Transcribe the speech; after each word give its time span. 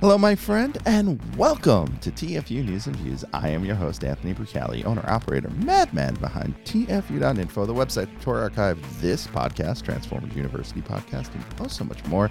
Hello, 0.00 0.16
my 0.16 0.36
friend, 0.36 0.78
and 0.86 1.20
welcome 1.36 1.98
to 1.98 2.12
TFU 2.12 2.64
News 2.64 2.86
and 2.86 2.94
Views. 2.98 3.24
I 3.32 3.48
am 3.48 3.64
your 3.64 3.74
host, 3.74 4.04
Anthony 4.04 4.32
Brucali, 4.32 4.84
owner 4.84 5.02
operator, 5.10 5.50
madman 5.50 6.14
behind 6.14 6.54
TFU.info, 6.64 7.66
the 7.66 7.74
website, 7.74 8.08
tour 8.20 8.38
archive, 8.38 8.78
this 9.00 9.26
podcast, 9.26 9.82
Transformers 9.82 10.36
University 10.36 10.82
podcast, 10.82 11.34
and 11.34 11.44
oh, 11.58 11.66
so 11.66 11.82
much 11.82 12.04
more. 12.04 12.30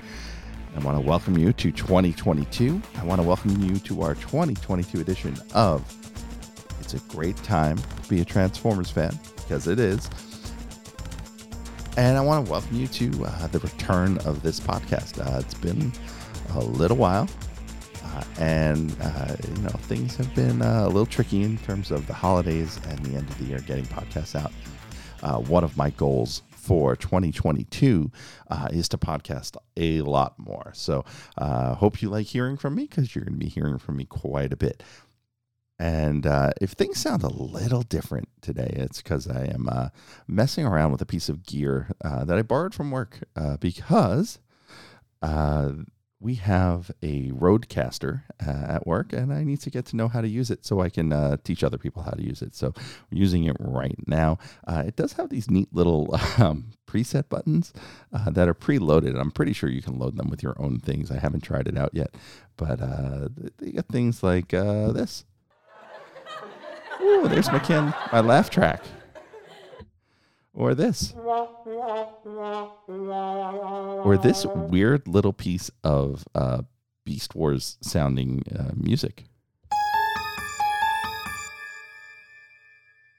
I 0.77 0.79
want 0.79 0.97
to 0.97 1.01
welcome 1.01 1.37
you 1.37 1.51
to 1.51 1.71
2022. 1.73 2.81
I 2.95 3.03
want 3.03 3.19
to 3.19 3.27
welcome 3.27 3.61
you 3.61 3.75
to 3.79 4.01
our 4.01 4.15
2022 4.15 5.01
edition 5.01 5.35
of 5.53 5.83
It's 6.79 6.93
a 6.93 6.99
Great 7.13 7.35
Time 7.43 7.77
to 7.77 8.09
Be 8.09 8.21
a 8.21 8.25
Transformers 8.25 8.91
Fan, 8.91 9.11
because 9.35 9.67
it 9.67 9.77
is. 9.77 10.09
And 11.97 12.17
I 12.17 12.21
want 12.21 12.45
to 12.45 12.49
welcome 12.49 12.79
you 12.79 12.87
to 12.87 13.25
uh, 13.25 13.47
the 13.47 13.59
return 13.59 14.19
of 14.19 14.41
this 14.41 14.57
podcast. 14.57 15.19
Uh, 15.19 15.39
it's 15.39 15.53
been 15.53 15.91
a 16.53 16.61
little 16.61 16.95
while 16.95 17.27
uh, 18.17 18.23
and 18.39 18.95
uh, 19.01 19.35
you 19.55 19.61
know 19.61 19.69
things 19.69 20.15
have 20.15 20.33
been 20.33 20.61
uh, 20.61 20.85
a 20.85 20.87
little 20.87 21.05
tricky 21.05 21.43
in 21.43 21.57
terms 21.59 21.91
of 21.91 22.07
the 22.07 22.13
holidays 22.13 22.79
and 22.87 23.05
the 23.05 23.15
end 23.15 23.29
of 23.29 23.37
the 23.37 23.45
year 23.45 23.59
getting 23.59 23.85
podcasts 23.85 24.35
out. 24.35 24.51
Uh, 25.21 25.39
one 25.39 25.63
of 25.63 25.77
my 25.77 25.91
goals 25.91 26.41
for 26.49 26.95
2022 26.95 28.11
uh, 28.49 28.67
is 28.71 28.89
to 28.89 28.97
podcast 28.97 29.55
a 29.77 30.01
lot 30.01 30.37
more. 30.37 30.71
So 30.73 31.05
hope 31.39 32.01
you 32.01 32.09
like 32.09 32.25
hearing 32.27 32.57
from 32.57 32.75
me 32.75 32.87
because 32.87 33.13
you're 33.13 33.23
going 33.23 33.39
to 33.39 33.45
be 33.45 33.49
hearing 33.49 33.77
from 33.77 33.97
me 33.97 34.05
quite 34.05 34.51
a 34.51 34.57
bit. 34.57 34.81
And 35.79 36.25
if 36.59 36.71
things 36.71 36.99
sound 36.99 37.23
a 37.23 37.29
little 37.29 37.83
different 37.83 38.29
today, 38.41 38.73
it's 38.73 39.01
because 39.01 39.27
I 39.27 39.45
am 39.45 39.69
messing 40.27 40.65
around 40.65 40.91
with 40.91 41.01
a 41.01 41.05
piece 41.05 41.29
of 41.29 41.45
gear 41.45 41.89
that 42.03 42.37
I 42.37 42.41
borrowed 42.41 42.73
from 42.73 42.89
work 42.91 43.19
because 43.59 44.39
we 46.19 46.35
have 46.35 46.91
a 47.03 47.29
Rodecaster 47.31 48.23
uh, 48.45 48.65
at 48.67 48.87
work, 48.87 49.13
and 49.13 49.31
I 49.31 49.43
need 49.43 49.61
to 49.61 49.69
get 49.69 49.85
to 49.87 49.95
know 49.95 50.07
how 50.07 50.21
to 50.21 50.27
use 50.27 50.49
it 50.49 50.65
so 50.65 50.79
I 50.79 50.89
can 50.89 51.13
uh, 51.13 51.37
teach 51.43 51.63
other 51.63 51.77
people 51.77 52.01
how 52.01 52.11
to 52.11 52.23
use 52.23 52.41
it. 52.41 52.55
So 52.55 52.73
using 53.11 53.43
it 53.43 53.55
right 53.59 53.97
now. 54.07 54.39
Uh, 54.65 54.83
it 54.85 54.95
does 54.95 55.13
have 55.13 55.29
these 55.29 55.49
neat 55.49 55.69
little 55.71 56.15
um, 56.37 56.71
preset 56.87 57.29
buttons 57.29 57.71
uh, 58.11 58.31
that 58.31 58.47
are 58.47 58.55
preloaded. 58.55 59.19
I'm 59.19 59.31
pretty 59.31 59.53
sure 59.53 59.69
you 59.69 59.81
can 59.81 59.99
load 59.99 60.17
them 60.17 60.29
with 60.29 60.41
your 60.41 60.59
own 60.59 60.79
things. 60.79 61.11
I 61.11 61.19
haven't 61.19 61.41
tried 61.41 61.67
it 61.67 61.77
out 61.77 61.91
yet, 61.93 62.15
but 62.57 62.81
uh, 62.81 63.29
they 63.57 63.71
got 63.71 63.87
things 63.87 64.23
like 64.23 64.53
uh, 64.53 64.91
this. 64.91 65.25
Ooh, 66.99 67.27
there's 67.27 67.51
my 67.51 67.93
my 68.11 68.21
laugh 68.21 68.49
track 68.49 68.83
or 70.57 70.73
this 70.73 71.13
or 74.03 74.17
this 74.17 74.45
weird 74.45 75.07
little 75.07 75.31
piece 75.31 75.69
of 75.83 76.25
uh, 76.33 76.63
Beast 77.05 77.35
Wars 77.35 77.77
sounding 77.81 78.43
uh, 78.53 78.71
music. 78.75 79.25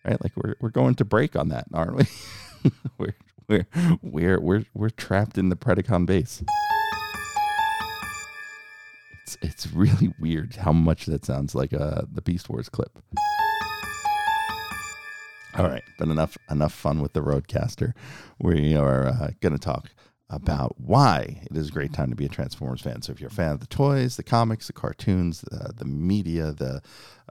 Right, 0.05 0.23
like 0.23 0.33
we're 0.37 0.57
we're 0.61 0.71
going 0.71 0.97
to 0.97 1.05
break 1.05 1.37
on 1.37 1.49
that, 1.51 1.67
aren't 1.73 1.97
we? 1.97 2.07
we're 2.99 3.15
we're 3.49 3.67
we're 4.03 4.41
we're 4.41 4.65
we're 4.75 4.91
trapped 4.91 5.39
in 5.39 5.49
the 5.49 5.57
Predacon 5.57 6.07
base. 6.07 6.43
It's 9.23 9.39
it's 9.43 9.73
really 9.73 10.13
weird 10.19 10.57
how 10.57 10.73
much 10.73 11.07
that 11.07 11.25
sounds 11.25 11.55
like 11.55 11.73
uh, 11.73 12.03
the 12.11 12.23
Beast 12.23 12.49
Wars 12.49 12.69
clip. 12.69 12.99
All 15.59 15.69
right, 15.69 15.83
but 15.99 16.09
enough 16.09 16.39
enough 16.49 16.73
fun 16.73 17.01
with 17.01 17.15
the 17.15 17.21
Rodecaster. 17.21 17.93
We 18.39 18.77
are 18.77 19.09
uh, 19.09 19.31
going 19.41 19.55
to 19.55 19.59
talk 19.59 19.91
about 20.31 20.79
why 20.79 21.43
it 21.51 21.57
is 21.57 21.71
a 21.71 21.73
great 21.73 21.93
time 21.93 22.11
to 22.11 22.17
be 22.17 22.27
a 22.27 22.29
Transformers 22.29 22.81
fan. 22.81 23.03
So 23.03 23.13
if 23.13 23.21
you're 23.21 23.31
a 23.31 23.33
fan 23.33 23.53
of 23.53 23.61
the 23.61 23.67
toys, 23.67 24.17
the 24.17 24.23
comics, 24.23 24.69
the 24.69 24.73
cartoons, 24.73 25.41
the, 25.41 25.73
the 25.75 25.85
media, 25.85 26.53
the 26.53 26.81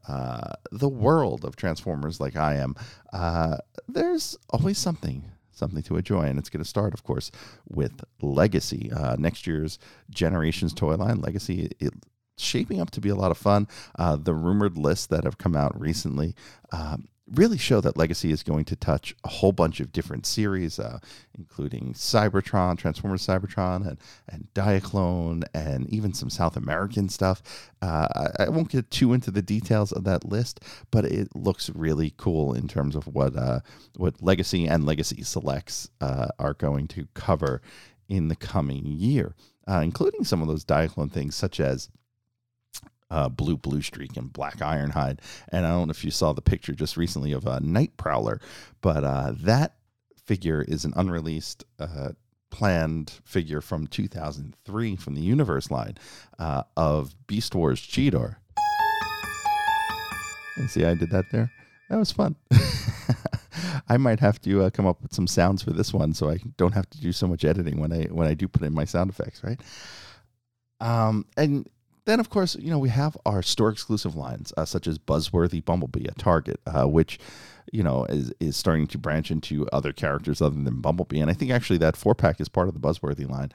uh, 0.09 0.53
the 0.71 0.89
world 0.89 1.45
of 1.45 1.55
Transformers, 1.55 2.19
like 2.19 2.35
I 2.35 2.55
am, 2.55 2.75
uh, 3.13 3.57
there's 3.87 4.37
always 4.49 4.77
something 4.77 5.31
something 5.51 5.81
to 5.83 5.95
enjoy. 5.95 6.23
And 6.23 6.37
it's 6.37 6.49
going 6.49 6.63
to 6.63 6.69
start, 6.69 6.93
of 6.93 7.03
course, 7.03 7.31
with 7.67 8.03
Legacy. 8.21 8.91
Uh, 8.91 9.15
next 9.17 9.47
year's 9.47 9.79
Generations 10.09 10.73
toy 10.73 10.95
line, 10.95 11.19
Legacy, 11.21 11.71
it, 11.79 11.93
shaping 12.37 12.79
up 12.79 12.91
to 12.91 13.01
be 13.01 13.09
a 13.09 13.15
lot 13.15 13.31
of 13.31 13.37
fun. 13.37 13.67
Uh, 13.97 14.15
the 14.15 14.33
rumored 14.33 14.77
lists 14.77 15.07
that 15.07 15.23
have 15.23 15.37
come 15.37 15.55
out 15.55 15.79
recently 15.79 16.35
um, 16.71 17.07
really 17.33 17.57
show 17.57 17.81
that 17.81 17.97
Legacy 17.97 18.31
is 18.31 18.43
going 18.43 18.65
to 18.65 18.75
touch 18.75 19.15
a 19.23 19.27
whole 19.27 19.51
bunch 19.51 19.79
of 19.79 19.91
different 19.91 20.25
series, 20.25 20.79
uh, 20.79 20.99
including 21.37 21.93
Cybertron, 21.93 22.77
Transformers 22.77 23.25
Cybertron, 23.25 23.87
and, 23.87 23.97
and 24.29 24.47
Diaclone, 24.53 25.43
and 25.53 25.89
even 25.89 26.13
some 26.13 26.29
South 26.29 26.55
American 26.55 27.09
stuff. 27.09 27.71
Uh, 27.81 28.07
I, 28.39 28.43
I, 28.43 28.49
won't 28.49 28.69
get 28.69 28.89
too 28.89 29.13
into 29.13 29.31
the 29.31 29.41
details 29.41 29.91
of 29.91 30.03
that 30.05 30.25
list, 30.25 30.61
but 30.91 31.05
it 31.05 31.35
looks 31.35 31.69
really 31.69 32.13
cool 32.17 32.53
in 32.53 32.67
terms 32.67 32.95
of 32.95 33.07
what 33.07 33.35
uh, 33.35 33.59
what 33.95 34.21
Legacy 34.21 34.67
and 34.67 34.85
Legacy 34.85 35.23
Selects 35.23 35.89
uh, 36.01 36.29
are 36.39 36.53
going 36.53 36.87
to 36.89 37.07
cover 37.13 37.61
in 38.07 38.29
the 38.29 38.35
coming 38.35 38.85
year, 38.85 39.35
uh, 39.67 39.81
including 39.83 40.23
some 40.23 40.41
of 40.41 40.47
those 40.47 40.63
Diaclone 40.63 41.11
things, 41.11 41.35
such 41.35 41.59
as 41.59 41.89
uh, 43.09 43.29
blue 43.29 43.57
blue 43.57 43.81
streak 43.81 44.17
and 44.17 44.33
black 44.33 44.57
ironhide. 44.57 45.19
And 45.51 45.65
i 45.65 45.69
don't 45.69 45.87
know 45.87 45.91
if 45.91 46.03
you 46.03 46.11
saw 46.11 46.33
the 46.33 46.41
picture 46.41 46.73
just 46.73 46.97
recently 46.97 47.31
of 47.31 47.45
a 47.45 47.59
night 47.59 47.97
prowler 47.97 48.39
but 48.81 49.03
uh, 49.03 49.33
that 49.39 49.75
figure 50.25 50.63
is 50.67 50.85
an 50.85 50.93
unreleased 50.95 51.63
uh, 51.79 52.09
planned 52.49 53.19
figure 53.23 53.61
from 53.61 53.87
2003 53.87 54.95
from 54.95 55.15
the 55.15 55.21
universe 55.21 55.71
line 55.71 55.97
uh, 56.39 56.63
of 56.75 57.15
beast 57.27 57.55
wars 57.55 57.79
cheetor. 57.79 58.37
And 60.57 60.69
see 60.69 60.85
i 60.85 60.95
did 60.95 61.11
that 61.11 61.25
there? 61.31 61.51
That 61.89 61.97
was 61.97 62.11
fun. 62.11 62.35
I 63.89 63.97
might 63.97 64.19
have 64.19 64.41
to 64.41 64.63
uh, 64.63 64.69
come 64.69 64.85
up 64.85 65.01
with 65.01 65.13
some 65.13 65.27
sounds 65.27 65.63
for 65.63 65.71
this 65.71 65.93
one, 65.93 66.13
so 66.13 66.29
I 66.29 66.39
don't 66.57 66.73
have 66.73 66.89
to 66.89 66.99
do 66.99 67.11
so 67.11 67.27
much 67.27 67.45
editing 67.45 67.79
when 67.79 67.93
I 67.93 68.03
when 68.05 68.27
I 68.27 68.33
do 68.33 68.47
put 68.47 68.63
in 68.63 68.73
my 68.73 68.85
sound 68.85 69.09
effects, 69.09 69.43
right? 69.43 69.59
Um, 70.79 71.25
and 71.37 71.67
then, 72.07 72.21
of 72.21 72.29
course, 72.29 72.55
you 72.55 72.71
know, 72.71 72.79
we 72.79 72.89
have 72.89 73.17
our 73.25 73.43
store 73.43 73.69
exclusive 73.69 74.15
lines, 74.15 74.53
uh, 74.55 74.63
such 74.63 74.87
as 74.87 74.97
Buzzworthy 74.97 75.63
Bumblebee 75.63 76.07
at 76.07 76.17
Target, 76.17 76.61
uh, 76.65 76.85
which, 76.85 77.19
you 77.73 77.83
know, 77.83 78.05
is, 78.05 78.33
is 78.39 78.55
starting 78.55 78.87
to 78.87 78.97
branch 78.97 79.29
into 79.29 79.67
other 79.73 79.91
characters 79.91 80.41
other 80.41 80.55
than 80.55 80.79
Bumblebee. 80.79 81.19
And 81.19 81.29
I 81.29 81.33
think 81.33 81.51
actually 81.51 81.79
that 81.79 81.97
four 81.97 82.15
pack 82.15 82.39
is 82.39 82.47
part 82.47 82.69
of 82.69 82.73
the 82.73 82.79
Buzzworthy 82.79 83.29
line. 83.29 83.51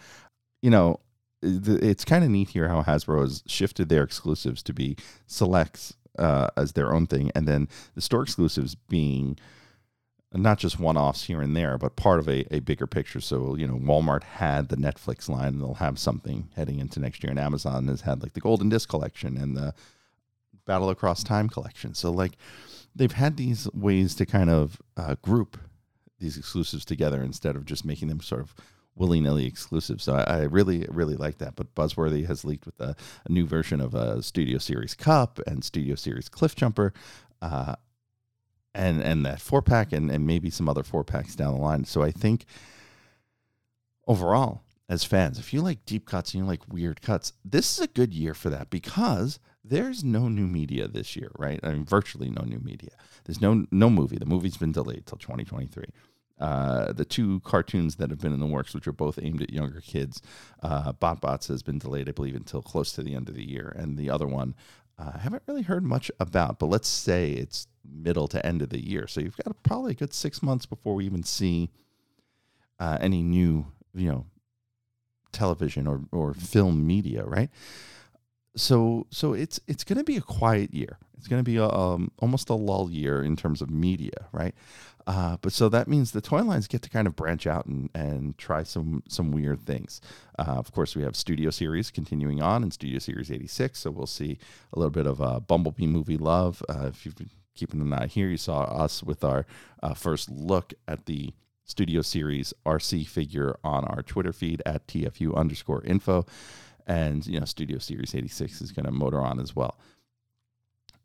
You 0.60 0.68
know, 0.68 1.00
it's 1.42 2.04
kind 2.04 2.22
of 2.22 2.30
neat 2.30 2.50
here 2.50 2.68
how 2.68 2.82
Hasbro 2.82 3.22
has 3.22 3.42
shifted 3.46 3.88
their 3.88 4.02
exclusives 4.02 4.62
to 4.64 4.74
be 4.74 4.96
selects 5.26 5.94
uh, 6.18 6.48
as 6.56 6.72
their 6.72 6.92
own 6.94 7.06
thing, 7.06 7.32
and 7.34 7.48
then 7.48 7.68
the 7.94 8.02
store 8.02 8.22
exclusives 8.22 8.74
being 8.74 9.38
not 10.34 10.58
just 10.58 10.80
one 10.80 10.96
offs 10.96 11.24
here 11.24 11.40
and 11.40 11.56
there, 11.56 11.76
but 11.76 11.96
part 11.96 12.18
of 12.18 12.28
a, 12.28 12.46
a 12.54 12.60
bigger 12.60 12.86
picture. 12.86 13.20
So, 13.20 13.54
you 13.54 13.66
know, 13.66 13.74
Walmart 13.74 14.22
had 14.22 14.68
the 14.68 14.76
Netflix 14.76 15.28
line 15.28 15.48
and 15.48 15.60
they'll 15.60 15.74
have 15.74 15.98
something 15.98 16.48
heading 16.56 16.78
into 16.78 17.00
next 17.00 17.22
year. 17.22 17.30
And 17.30 17.38
Amazon 17.38 17.88
has 17.88 18.02
had 18.02 18.22
like 18.22 18.32
the 18.32 18.40
Golden 18.40 18.68
Disc 18.68 18.88
collection 18.88 19.36
and 19.36 19.56
the 19.56 19.74
Battle 20.66 20.90
Across 20.90 21.24
Time 21.24 21.48
collection. 21.48 21.94
So, 21.94 22.10
like, 22.10 22.32
they've 22.94 23.12
had 23.12 23.36
these 23.36 23.70
ways 23.72 24.14
to 24.16 24.26
kind 24.26 24.50
of 24.50 24.80
uh, 24.96 25.16
group 25.22 25.58
these 26.18 26.38
exclusives 26.38 26.84
together 26.84 27.22
instead 27.22 27.56
of 27.56 27.64
just 27.66 27.84
making 27.84 28.08
them 28.08 28.20
sort 28.20 28.40
of 28.40 28.54
willy 28.94 29.20
nilly 29.20 29.46
exclusive. 29.46 30.00
So 30.00 30.14
I, 30.14 30.22
I, 30.22 30.42
really, 30.42 30.86
really 30.88 31.16
like 31.16 31.38
that. 31.38 31.56
But 31.56 31.74
Buzzworthy 31.74 32.26
has 32.26 32.44
leaked 32.44 32.66
with 32.66 32.78
a, 32.80 32.94
a, 33.24 33.32
new 33.32 33.46
version 33.46 33.80
of 33.80 33.94
a 33.94 34.22
Studio 34.22 34.58
Series 34.58 34.94
Kup 34.94 35.40
and 35.46 35.64
Studio 35.64 35.94
Series 35.94 36.28
Cliff 36.28 36.54
Jumper. 36.54 36.92
Uh, 37.40 37.76
and 38.74 39.02
and 39.02 39.24
that 39.26 39.40
four 39.40 39.62
pack 39.62 39.92
and, 39.92 40.10
and 40.10 40.26
maybe 40.26 40.50
some 40.50 40.68
other 40.68 40.82
four 40.82 41.04
packs 41.04 41.34
down 41.34 41.54
the 41.54 41.60
line. 41.60 41.84
So 41.84 42.02
I 42.02 42.10
think 42.10 42.44
overall, 44.06 44.62
as 44.88 45.04
fans, 45.04 45.38
if 45.38 45.52
you 45.52 45.62
like 45.62 45.84
deep 45.86 46.06
cuts 46.06 46.34
and 46.34 46.42
you 46.42 46.46
like 46.46 46.72
weird 46.72 47.02
cuts, 47.02 47.32
this 47.44 47.72
is 47.72 47.84
a 47.84 47.88
good 47.88 48.12
year 48.12 48.34
for 48.34 48.50
that 48.50 48.70
because 48.70 49.38
there's 49.64 50.02
no 50.02 50.28
new 50.28 50.46
media 50.46 50.88
this 50.88 51.14
year, 51.16 51.30
right? 51.38 51.60
I 51.62 51.72
mean, 51.72 51.84
virtually 51.84 52.30
no 52.30 52.44
new 52.44 52.58
media. 52.58 52.90
There's 53.24 53.40
no 53.40 53.66
no 53.70 53.90
movie. 53.90 54.18
The 54.18 54.26
movie's 54.26 54.56
been 54.56 54.72
delayed 54.72 55.06
till 55.06 55.18
2023. 55.18 55.84
Uh, 56.42 56.92
the 56.92 57.04
two 57.04 57.38
cartoons 57.40 57.96
that 57.96 58.10
have 58.10 58.18
been 58.18 58.32
in 58.32 58.40
the 58.40 58.46
works, 58.46 58.74
which 58.74 58.88
are 58.88 58.92
both 58.92 59.16
aimed 59.22 59.40
at 59.42 59.52
younger 59.52 59.80
kids, 59.80 60.20
uh, 60.60 60.90
Bot 60.92 61.20
Bots 61.20 61.46
has 61.46 61.62
been 61.62 61.78
delayed, 61.78 62.08
I 62.08 62.12
believe, 62.12 62.34
until 62.34 62.62
close 62.62 62.90
to 62.92 63.02
the 63.02 63.14
end 63.14 63.28
of 63.28 63.36
the 63.36 63.48
year, 63.48 63.72
and 63.78 63.96
the 63.96 64.10
other 64.10 64.26
one 64.26 64.56
I 65.14 65.18
haven't 65.18 65.42
really 65.46 65.62
heard 65.62 65.84
much 65.84 66.10
about. 66.20 66.58
But 66.58 66.66
let's 66.66 66.88
say 66.88 67.32
it's 67.32 67.66
middle 67.84 68.28
to 68.28 68.44
end 68.44 68.62
of 68.62 68.70
the 68.70 68.84
year. 68.84 69.06
So 69.06 69.20
you've 69.20 69.36
got 69.36 69.62
probably 69.62 69.92
a 69.92 69.96
good 69.96 70.14
six 70.14 70.42
months 70.42 70.66
before 70.66 70.94
we 70.94 71.04
even 71.04 71.22
see 71.22 71.70
uh, 72.78 72.98
any 73.00 73.22
new, 73.22 73.66
you 73.94 74.10
know, 74.10 74.26
television 75.32 75.86
or, 75.86 76.02
or 76.12 76.34
film 76.34 76.86
media, 76.86 77.24
right? 77.24 77.50
So 78.56 79.06
so 79.10 79.32
it's 79.32 79.60
it's 79.66 79.84
going 79.84 79.98
to 79.98 80.04
be 80.04 80.16
a 80.16 80.22
quiet 80.22 80.74
year. 80.74 80.98
It's 81.16 81.28
going 81.28 81.38
to 81.38 81.48
be 81.48 81.56
a, 81.56 81.68
um, 81.68 82.10
almost 82.18 82.48
a 82.48 82.54
lull 82.54 82.90
year 82.90 83.22
in 83.22 83.36
terms 83.36 83.62
of 83.62 83.70
media, 83.70 84.26
right? 84.32 84.56
Uh, 85.06 85.36
but 85.40 85.52
so 85.52 85.68
that 85.68 85.88
means 85.88 86.10
the 86.10 86.20
toy 86.20 86.42
lines 86.42 86.66
get 86.66 86.82
to 86.82 86.90
kind 86.90 87.06
of 87.06 87.14
branch 87.14 87.46
out 87.46 87.66
and, 87.66 87.90
and 87.94 88.36
try 88.38 88.62
some 88.62 89.02
some 89.08 89.30
weird 89.30 89.64
things. 89.64 90.00
Uh, 90.38 90.54
of 90.56 90.72
course, 90.72 90.94
we 90.94 91.02
have 91.02 91.16
Studio 91.16 91.50
Series 91.50 91.90
continuing 91.90 92.42
on 92.42 92.62
in 92.62 92.70
Studio 92.70 92.98
Series 92.98 93.30
86, 93.30 93.78
so 93.78 93.90
we'll 93.90 94.06
see 94.06 94.38
a 94.72 94.78
little 94.78 94.90
bit 94.90 95.06
of 95.06 95.20
uh, 95.20 95.40
Bumblebee 95.40 95.86
movie 95.86 96.18
love. 96.18 96.62
Uh, 96.68 96.86
if 96.86 97.04
you've 97.04 97.16
been 97.16 97.30
keeping 97.54 97.80
an 97.80 97.92
eye 97.92 98.06
here, 98.06 98.28
you 98.28 98.36
saw 98.36 98.62
us 98.62 99.02
with 99.02 99.24
our 99.24 99.46
uh, 99.82 99.94
first 99.94 100.30
look 100.30 100.72
at 100.86 101.06
the 101.06 101.32
Studio 101.64 102.02
Series 102.02 102.52
RC 102.66 103.06
figure 103.06 103.56
on 103.64 103.84
our 103.84 104.02
Twitter 104.02 104.32
feed 104.32 104.62
at 104.66 104.86
TFU 104.86 105.34
underscore 105.34 105.82
info. 105.84 106.26
And, 106.86 107.26
you 107.26 107.38
know, 107.38 107.46
Studio 107.46 107.78
Series 107.78 108.14
86 108.14 108.60
is 108.60 108.72
going 108.72 108.86
to 108.86 108.92
motor 108.92 109.20
on 109.20 109.40
as 109.40 109.54
well. 109.54 109.78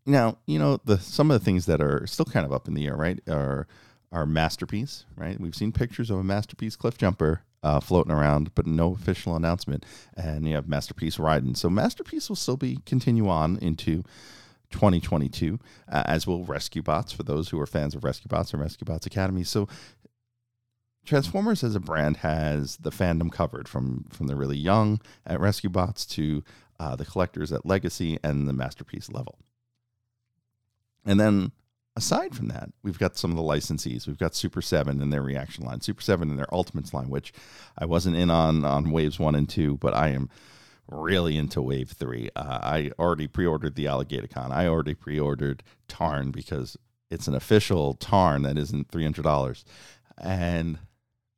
Now, 0.05 0.37
you 0.45 0.57
know, 0.57 0.79
the 0.85 0.97
some 0.97 1.29
of 1.29 1.39
the 1.39 1.43
things 1.43 1.65
that 1.65 1.81
are 1.81 2.07
still 2.07 2.25
kind 2.25 2.45
of 2.45 2.53
up 2.53 2.67
in 2.67 2.73
the 2.73 2.87
air, 2.87 2.95
right, 2.95 3.19
are 3.29 3.67
our 4.11 4.25
masterpiece, 4.25 5.05
right? 5.17 5.39
We've 5.39 5.55
seen 5.55 5.73
pictures 5.73 6.09
of 6.09 6.17
a 6.17 6.23
masterpiece 6.23 6.77
cliff 6.77 6.97
jumper 6.97 7.41
uh, 7.61 7.81
floating 7.81 8.13
around, 8.13 8.55
but 8.55 8.65
no 8.65 8.93
official 8.93 9.35
announcement. 9.35 9.85
And 10.15 10.47
you 10.47 10.55
have 10.55 10.69
masterpiece 10.69 11.19
riding. 11.19 11.55
So 11.55 11.69
masterpiece 11.69 12.29
will 12.29 12.37
still 12.37 12.55
be 12.55 12.79
continue 12.85 13.27
on 13.27 13.57
into 13.57 14.03
2022, 14.71 15.59
uh, 15.89 16.03
as 16.05 16.27
will 16.27 16.43
Rescue 16.43 16.81
Bots 16.81 17.11
for 17.11 17.23
those 17.23 17.49
who 17.49 17.59
are 17.59 17.65
fans 17.65 17.95
of 17.95 18.03
Rescue 18.03 18.27
Bots 18.27 18.53
or 18.53 18.57
Rescue 18.57 18.85
Bots 18.85 19.05
Academy. 19.05 19.43
So 19.43 19.67
Transformers 21.07 21.63
as 21.63 21.73
a 21.73 21.79
brand 21.79 22.17
has 22.17 22.77
the 22.77 22.91
fandom 22.91 23.31
covered 23.31 23.67
from 23.69 24.05
from 24.09 24.27
the 24.27 24.35
really 24.35 24.57
young 24.57 24.99
at 25.25 25.39
Rescue 25.39 25.69
Bots 25.69 26.05
to 26.07 26.43
uh, 26.79 26.95
the 26.95 27.05
collectors 27.05 27.51
at 27.51 27.65
Legacy 27.65 28.19
and 28.23 28.47
the 28.47 28.53
masterpiece 28.53 29.09
level. 29.09 29.39
And 31.05 31.17
then 31.17 31.53
aside 31.95 32.35
from 32.35 32.49
that, 32.49 32.69
we've 32.83 32.99
got 32.99 33.17
some 33.17 33.31
of 33.31 33.37
the 33.37 33.43
licensees. 33.43 34.05
We've 34.05 34.17
got 34.17 34.35
Super 34.35 34.61
7 34.61 35.01
and 35.01 35.11
their 35.11 35.23
reaction 35.23 35.63
line, 35.63 35.79
Super 35.79 36.01
7 36.01 36.29
and 36.29 36.37
their 36.37 36.53
Ultimates 36.53 36.93
line, 36.93 37.09
which 37.09 37.31
I 37.77 37.85
wasn't 37.85 38.17
in 38.17 38.29
on 38.29 38.65
on 38.65 38.91
waves 38.91 39.17
1 39.17 39.33
and 39.33 39.47
2, 39.47 39.77
but 39.77 39.93
I 39.93 40.09
am 40.09 40.29
really 40.89 41.37
into 41.37 41.61
wave 41.61 41.91
3. 41.91 42.29
Uh, 42.35 42.59
I 42.61 42.91
already 42.99 43.27
pre-ordered 43.27 43.75
the 43.75 43.85
Alligaticon. 43.85 44.51
I 44.51 44.67
already 44.67 44.93
pre-ordered 44.93 45.63
Tarn 45.87 46.31
because 46.31 46.75
it's 47.09 47.29
an 47.29 47.35
official 47.35 47.93
Tarn 47.93 48.41
that 48.43 48.57
isn't 48.57 48.91
$300. 48.91 49.63
And 50.17 50.79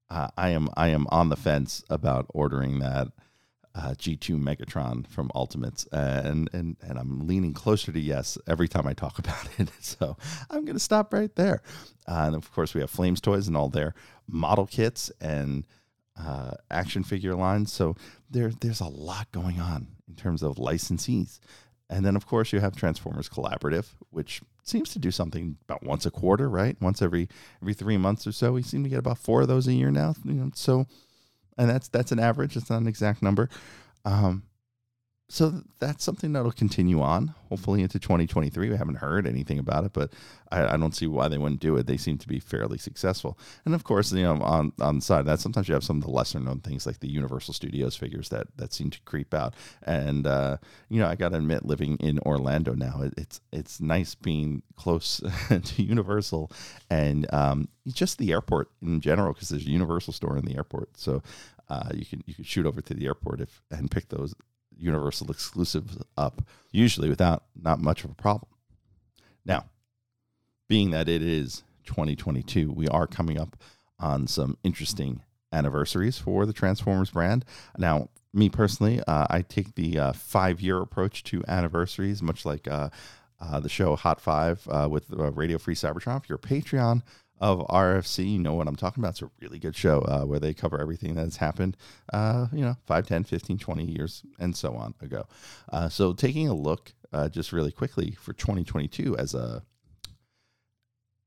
uh, 0.10 0.30
I 0.38 0.50
am 0.50 0.70
I 0.76 0.90
am 0.90 1.08
on 1.10 1.30
the 1.30 1.36
fence 1.36 1.84
about 1.90 2.26
ordering 2.30 2.80
that 2.80 3.10
uh, 3.76 3.92
G2 3.92 4.42
Megatron 4.42 5.08
from 5.08 5.32
Ultimates, 5.36 5.86
and 5.92 6.50
and 6.54 6.78
and 6.82 6.98
I'm 6.98 7.28
leaning 7.28 7.54
closer 7.54 7.92
to 7.92 8.00
yes 8.00 8.38
every 8.48 8.68
time 8.68 8.88
I 8.88 8.94
talk 8.94 9.20
about 9.20 9.48
it. 9.58 9.70
So 9.80 10.18
I'm 10.50 10.66
going 10.66 10.76
to 10.76 10.80
stop 10.80 11.14
right 11.14 11.34
there. 11.36 11.62
Uh, 12.08 12.24
and 12.28 12.36
of 12.36 12.52
course, 12.52 12.74
we 12.74 12.82
have 12.82 12.90
Flames 12.90 13.22
Toys 13.22 13.48
and 13.48 13.56
all 13.56 13.70
their 13.70 13.94
model 14.28 14.66
kits 14.66 15.12
and 15.22 15.66
uh, 16.20 16.52
action 16.72 17.04
figure 17.04 17.36
lines. 17.36 17.72
So 17.72 17.96
there 18.30 18.52
there's 18.62 18.82
a 18.82 18.88
lot 18.88 19.32
going 19.32 19.60
on 19.60 19.88
in 20.08 20.16
terms 20.16 20.42
of 20.44 20.56
licensees. 20.56 21.40
And 21.90 22.06
then, 22.06 22.16
of 22.16 22.28
course, 22.28 22.54
you 22.54 22.60
have 22.60 22.76
Transformers 22.76 23.28
Collaborative, 23.28 23.88
which 24.12 24.42
seems 24.64 24.92
to 24.94 25.00
do 25.00 25.10
something 25.10 25.58
about 25.68 25.84
once 25.84 26.06
a 26.06 26.12
quarter, 26.12 26.48
right? 26.48 26.78
Once 26.80 27.02
every 27.02 27.28
every 27.62 27.74
three 27.74 27.98
months 27.98 28.28
or 28.28 28.32
so. 28.32 28.54
We 28.54 28.62
seem 28.62 28.84
to 28.84 28.90
get 28.90 29.00
about 29.00 29.18
four 29.18 29.42
of 29.42 29.48
those 29.48 29.68
a 29.68 29.74
year 29.74 29.90
now. 29.90 30.14
You 30.24 30.34
know, 30.34 30.52
so 30.54 30.86
and 31.58 31.70
that's 31.70 31.88
that's 31.88 32.12
an 32.12 32.20
average. 32.20 32.56
It's 32.56 32.70
not 32.70 32.82
an 32.82 32.88
exact 32.88 33.24
number. 33.24 33.50
Um, 34.06 34.44
so 35.32 35.62
that's 35.78 36.04
something 36.04 36.34
that'll 36.34 36.52
continue 36.52 37.02
on, 37.02 37.36
hopefully 37.50 37.84
into 37.84 38.00
2023. 38.00 38.70
We 38.70 38.76
haven't 38.76 38.96
heard 38.96 39.28
anything 39.28 39.60
about 39.60 39.86
it, 39.86 39.94
but 39.94 40.12
I, 40.52 40.74
I, 40.74 40.78
don't 40.78 40.96
see 40.96 41.06
why 41.06 41.28
they 41.28 41.38
wouldn't 41.38 41.62
do 41.62 41.78
it. 41.78 41.86
They 41.86 41.98
seem 41.98 42.18
to 42.18 42.28
be 42.28 42.40
fairly 42.40 42.80
successful. 42.80 43.38
And 43.64 43.76
of 43.76 43.84
course, 43.84 44.12
you 44.12 44.24
know, 44.24 44.42
on 44.42 44.74
on 44.82 44.96
the 44.96 45.02
side 45.04 45.20
of 45.20 45.26
that, 45.28 45.40
sometimes 45.40 45.68
you 45.68 45.76
have 45.76 45.84
some 45.84 45.98
of 45.98 46.04
the 46.04 46.10
lesser 46.10 46.40
known 46.40 46.62
things 46.62 46.88
like 46.88 47.00
the 47.00 47.08
Universal 47.08 47.54
Studios 47.54 47.96
figures 47.96 48.30
that 48.30 48.48
that 48.58 48.74
seem 48.74 48.90
to 48.90 49.00
creep 49.02 49.36
out. 49.36 49.54
And 49.84 50.26
uh, 50.26 50.58
you 50.90 51.00
know, 51.00 51.08
I 51.08 51.16
got 51.16 51.30
to 51.30 51.38
admit, 51.38 51.64
living 51.64 51.98
in 51.98 52.18
Orlando 52.20 52.74
now, 52.74 53.02
it, 53.04 53.14
it's 53.16 53.40
it's 53.52 53.80
nice 53.80 54.16
being 54.16 54.64
close 54.78 55.22
to 55.50 55.84
Universal 55.84 56.52
and 56.90 57.32
um, 57.32 57.68
just 57.88 58.18
the 58.18 58.32
airport 58.32 58.72
in 58.82 59.00
general 59.00 59.34
because 59.34 59.50
there's 59.50 59.68
a 59.68 59.70
Universal 59.70 60.14
store 60.14 60.38
in 60.38 60.46
the 60.46 60.56
airport. 60.56 60.98
So 60.98 61.22
uh, 61.70 61.90
you 61.94 62.06
can 62.06 62.24
you 62.26 62.34
can 62.34 62.44
shoot 62.44 62.66
over 62.66 62.82
to 62.82 62.94
the 62.96 63.06
airport 63.06 63.42
if 63.42 63.62
and 63.70 63.92
pick 63.92 64.10
those 64.10 64.34
Universal 64.80 65.30
exclusives 65.30 65.98
up, 66.18 66.42
usually 66.72 67.10
without 67.10 67.44
not 67.62 67.80
much 67.80 68.04
of 68.04 68.12
a 68.12 68.16
problem. 68.16 68.50
Now, 69.46 69.66
being 70.68 70.92
that 70.92 71.10
it 71.10 71.22
is 71.22 71.64
2022, 71.86 72.72
we 72.72 72.88
are 72.88 73.08
coming 73.08 73.40
up 73.40 73.58
on 74.00 74.28
some 74.28 74.58
interesting 74.64 75.22
anniversaries 75.52 76.18
for 76.18 76.46
the 76.46 76.54
Transformers 76.54 77.10
brand. 77.10 77.44
Now, 77.78 78.10
me 78.34 78.50
personally, 78.50 79.02
uh, 79.08 79.28
I 79.30 79.42
take 79.42 79.76
the 79.76 79.98
uh, 79.98 80.14
five 80.14 80.62
year 80.62 80.80
approach 80.80 81.24
to 81.26 81.44
anniversaries, 81.48 82.22
much 82.22 82.46
like 82.46 82.68
uh, 82.68 82.90
uh 83.42 83.60
the 83.60 83.70
show 83.70 83.96
Hot 83.96 84.22
Five 84.22 84.68
uh, 84.70 84.88
with 84.90 85.12
uh, 85.12 85.32
Radio 85.32 85.58
Free 85.58 85.76
Cybertron. 85.76 86.22
If 86.24 86.30
you're 86.30 86.38
a 86.38 86.40
Patreon 86.40 87.02
of 87.40 87.60
RFC, 87.68 88.34
you 88.34 88.40
know 88.40 88.54
what 88.54 88.68
I'm 88.68 88.76
talking 88.76 89.02
about. 89.02 89.12
It's 89.12 89.22
a 89.22 89.32
really 89.40 89.60
good 89.60 89.76
show 89.76 90.02
uh, 90.02 90.26
where 90.26 90.40
they 90.40 90.54
cover 90.54 90.80
everything 90.80 91.16
that's 91.16 91.38
happened, 91.38 91.78
uh, 92.12 92.48
you 92.52 92.62
know, 92.62 92.76
5, 92.86 93.08
10, 93.08 93.24
15, 93.24 93.58
20 93.58 93.84
years 93.86 94.24
and 94.40 94.56
so 94.56 94.74
on 94.76 94.94
ago. 95.02 95.26
Uh, 95.72 95.90
so 95.90 96.14
taking 96.14 96.48
a 96.48 96.54
look 96.54 96.94
uh, 97.14 97.30
just 97.30 97.54
really 97.54 97.72
quickly 97.72 98.12
for 98.12 98.34
2022 98.34 99.18
as 99.18 99.34
a 99.34 99.64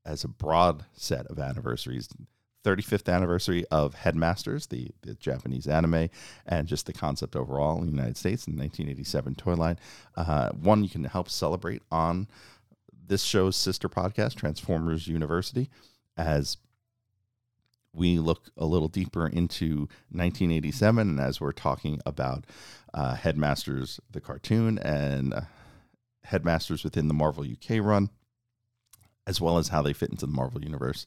as 0.04 0.24
a 0.24 0.28
broad 0.28 0.84
set 0.94 1.26
of 1.28 1.38
anniversaries, 1.38 2.08
35th 2.64 3.12
anniversary 3.12 3.64
of 3.70 3.94
Headmasters, 3.94 4.66
the, 4.66 4.90
the 5.02 5.14
Japanese 5.14 5.68
anime, 5.68 6.08
and 6.44 6.66
just 6.66 6.86
the 6.86 6.92
concept 6.92 7.36
overall 7.36 7.78
in 7.78 7.86
the 7.86 7.92
United 7.92 8.16
States 8.16 8.48
in 8.48 8.56
the 8.56 8.60
1987 8.60 9.36
toy 9.36 9.54
line. 9.54 9.78
Uh, 10.16 10.50
one 10.50 10.82
you 10.82 10.90
can 10.90 11.04
help 11.04 11.28
celebrate 11.28 11.82
on 11.92 12.26
this 13.06 13.22
show's 13.22 13.56
sister 13.56 13.88
podcast, 13.88 14.34
Transformers 14.34 15.06
University 15.06 15.70
as 16.16 16.56
we 17.94 18.18
look 18.18 18.50
a 18.56 18.64
little 18.64 18.88
deeper 18.88 19.26
into 19.26 19.88
1987 20.10 21.10
and 21.10 21.20
as 21.20 21.40
we're 21.40 21.52
talking 21.52 22.00
about 22.06 22.44
uh, 22.94 23.14
Headmasters, 23.14 24.00
the 24.10 24.20
cartoon, 24.20 24.78
and 24.78 25.34
uh, 25.34 25.40
Headmasters 26.24 26.84
within 26.84 27.08
the 27.08 27.14
Marvel 27.14 27.44
UK 27.44 27.84
run, 27.84 28.10
as 29.26 29.40
well 29.40 29.58
as 29.58 29.68
how 29.68 29.82
they 29.82 29.92
fit 29.92 30.10
into 30.10 30.26
the 30.26 30.32
Marvel 30.32 30.62
universe, 30.62 31.06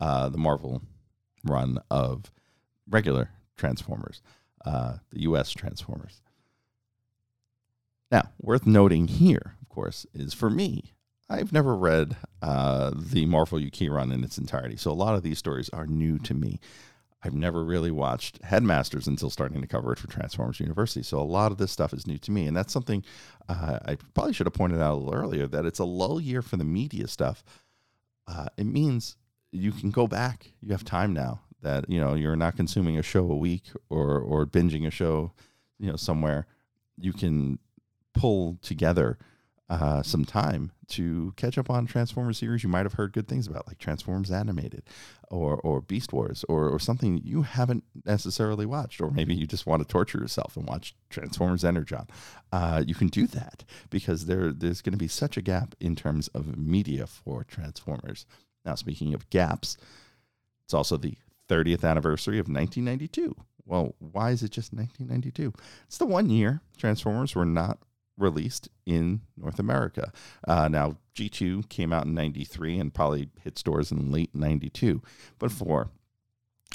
uh, 0.00 0.28
the 0.28 0.38
Marvel 0.38 0.82
run 1.44 1.78
of 1.90 2.30
regular 2.88 3.30
Transformers, 3.56 4.22
uh, 4.64 4.98
the 5.10 5.22
US 5.22 5.50
Transformers. 5.50 6.20
Now, 8.10 8.30
worth 8.40 8.66
noting 8.66 9.08
here, 9.08 9.56
of 9.60 9.68
course, 9.68 10.06
is 10.14 10.34
for 10.34 10.50
me, 10.50 10.92
I've 11.30 11.52
never 11.52 11.76
read 11.76 12.16
uh, 12.40 12.92
the 12.94 13.26
Marvel 13.26 13.58
UK 13.58 13.90
run 13.90 14.12
in 14.12 14.24
its 14.24 14.38
entirety, 14.38 14.76
so 14.76 14.90
a 14.90 14.92
lot 14.92 15.14
of 15.14 15.22
these 15.22 15.38
stories 15.38 15.68
are 15.70 15.86
new 15.86 16.18
to 16.20 16.34
me. 16.34 16.58
I've 17.22 17.34
never 17.34 17.64
really 17.64 17.90
watched 17.90 18.42
Headmasters 18.44 19.06
until 19.08 19.28
starting 19.28 19.60
to 19.60 19.66
cover 19.66 19.92
it 19.92 19.98
for 19.98 20.06
Transformers 20.06 20.60
University, 20.60 21.02
so 21.02 21.18
a 21.18 21.22
lot 21.22 21.52
of 21.52 21.58
this 21.58 21.72
stuff 21.72 21.92
is 21.92 22.06
new 22.06 22.18
to 22.18 22.30
me, 22.30 22.46
and 22.46 22.56
that's 22.56 22.72
something 22.72 23.04
uh, 23.48 23.78
I 23.84 23.96
probably 24.14 24.32
should 24.32 24.46
have 24.46 24.54
pointed 24.54 24.80
out 24.80 24.94
a 24.94 24.96
little 24.96 25.14
earlier 25.14 25.46
that 25.48 25.66
it's 25.66 25.80
a 25.80 25.84
lull 25.84 26.20
year 26.20 26.42
for 26.42 26.56
the 26.56 26.64
media 26.64 27.08
stuff. 27.08 27.42
Uh, 28.26 28.46
it 28.56 28.66
means 28.66 29.16
you 29.50 29.72
can 29.72 29.90
go 29.90 30.06
back. 30.06 30.52
You 30.60 30.72
have 30.72 30.84
time 30.84 31.12
now 31.12 31.40
that 31.62 31.90
you 31.90 32.00
know 32.00 32.14
you're 32.14 32.36
not 32.36 32.56
consuming 32.56 32.98
a 32.98 33.02
show 33.02 33.30
a 33.30 33.36
week 33.36 33.64
or 33.90 34.18
or 34.20 34.46
binging 34.46 34.86
a 34.86 34.90
show, 34.90 35.32
you 35.78 35.90
know, 35.90 35.96
somewhere. 35.96 36.46
You 36.96 37.12
can 37.12 37.58
pull 38.14 38.58
together 38.62 39.18
uh, 39.70 40.02
some 40.02 40.24
time 40.24 40.72
to 40.88 41.34
catch 41.36 41.58
up 41.58 41.68
on 41.68 41.86
Transformers 41.86 42.38
series 42.38 42.62
you 42.62 42.68
might 42.70 42.86
have 42.86 42.94
heard 42.94 43.12
good 43.12 43.28
things 43.28 43.46
about, 43.46 43.66
like 43.66 43.78
Transformers 43.78 44.30
Animated 44.30 44.82
or, 45.30 45.56
or 45.56 45.82
Beast 45.82 46.12
Wars 46.12 46.44
or, 46.48 46.68
or 46.68 46.78
something 46.78 47.20
you 47.22 47.42
haven't 47.42 47.84
necessarily 48.06 48.64
watched. 48.64 49.00
Or 49.00 49.10
maybe 49.10 49.34
you 49.34 49.46
just 49.46 49.66
want 49.66 49.82
to 49.82 49.88
torture 49.88 50.18
yourself 50.18 50.56
and 50.56 50.66
watch 50.66 50.94
Transformers 51.10 51.64
Energon. 51.64 52.06
Uh, 52.50 52.82
you 52.86 52.94
can 52.94 53.08
do 53.08 53.26
that 53.26 53.64
because 53.90 54.24
there 54.24 54.52
there's 54.52 54.80
going 54.80 54.92
to 54.92 54.98
be 54.98 55.08
such 55.08 55.36
a 55.36 55.42
gap 55.42 55.74
in 55.80 55.94
terms 55.94 56.28
of 56.28 56.56
media 56.56 57.06
for 57.06 57.44
Transformers. 57.44 58.24
Now, 58.64 58.74
speaking 58.74 59.12
of 59.12 59.28
gaps, 59.28 59.76
it's 60.64 60.74
also 60.74 60.96
the 60.96 61.14
30th 61.48 61.84
anniversary 61.84 62.38
of 62.38 62.48
1992. 62.48 63.34
Well, 63.66 63.94
why 63.98 64.30
is 64.30 64.42
it 64.42 64.50
just 64.50 64.72
1992? 64.72 65.52
It's 65.86 65.98
the 65.98 66.06
one 66.06 66.30
year 66.30 66.62
Transformers 66.78 67.34
were 67.34 67.44
not 67.44 67.78
released 68.18 68.68
in 68.84 69.22
North 69.36 69.58
America. 69.58 70.12
Uh, 70.46 70.68
now, 70.68 70.96
G2 71.14 71.68
came 71.68 71.92
out 71.92 72.06
in 72.06 72.14
93 72.14 72.78
and 72.78 72.92
probably 72.92 73.30
hit 73.42 73.58
stores 73.58 73.90
in 73.92 74.10
late 74.10 74.34
92. 74.34 75.02
But 75.38 75.52
for 75.52 75.90